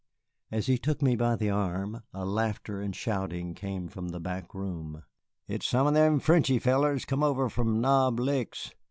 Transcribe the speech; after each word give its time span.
As 0.49 0.65
he 0.65 0.79
took 0.79 1.03
me 1.03 1.15
by 1.15 1.35
the 1.35 1.51
arm, 1.51 2.01
a 2.11 2.25
laughter 2.25 2.81
and 2.81 2.95
shouting 2.95 3.53
came 3.53 3.87
from 3.87 4.09
the 4.09 4.19
back 4.19 4.55
room. 4.55 5.03
"It's 5.47 5.67
some 5.67 5.85
of 5.85 5.93
them 5.93 6.19
Frenchy 6.19 6.57
fellers 6.57 7.05
come 7.05 7.21
over 7.21 7.49
from 7.49 7.79
Knob 7.81 8.19
Licks. 8.19 8.73